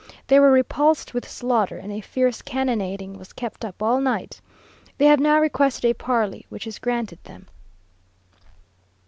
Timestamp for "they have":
4.97-5.19